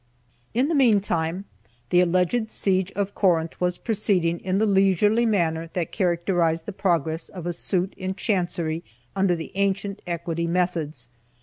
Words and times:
In 0.55 0.67
the 0.67 0.73
meantime 0.73 1.45
the 1.91 1.99
alleged 2.01 2.49
siege 2.49 2.91
of 2.93 3.13
Corinth 3.13 3.61
was 3.61 3.77
proceeding 3.77 4.39
in 4.39 4.57
the 4.57 4.65
leisurely 4.65 5.27
manner 5.27 5.69
that 5.73 5.91
characterized 5.91 6.65
the 6.65 6.73
progress 6.73 7.29
of 7.29 7.45
a 7.45 7.53
suit 7.53 7.93
in 7.97 8.15
chancery 8.15 8.83
under 9.15 9.35
the 9.35 9.51
ancient 9.53 10.01
equity 10.07 10.47
methods. 10.47 11.07